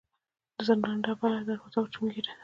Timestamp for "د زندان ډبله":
0.55-1.39